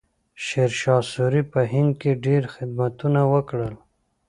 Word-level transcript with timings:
شیرشاه 0.45 1.03
سوري 1.11 1.41
په 1.51 1.61
هند 1.73 1.91
کې 2.01 2.11
ډېر 2.25 2.43
خدمتونه 2.53 3.21
وکړل. 3.33 3.73